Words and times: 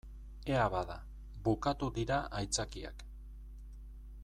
Ea 0.53 0.63
bada, 0.75 0.95
bukatu 1.49 1.91
dira 1.99 2.17
aitzakiak. 2.41 3.05